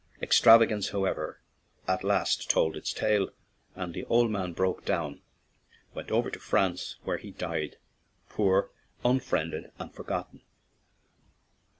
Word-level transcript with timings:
Extravagance, 0.19 0.89
however, 0.89 1.41
at 1.87 2.03
last 2.03 2.49
told 2.49 2.75
its 2.75 2.91
tale, 2.91 3.29
and 3.75 3.93
the 3.93 4.03
old 4.05 4.31
man, 4.31 4.51
broken 4.51 4.83
down, 4.83 5.21
went 5.93 6.09
over 6.09 6.31
to 6.31 6.39
France, 6.39 6.95
where 7.03 7.17
he 7.19 7.29
died, 7.29 7.77
"poor, 8.27 8.71
un 9.05 9.19
friended, 9.19 9.71
and 9.77 9.93
forgotten." 9.93 10.41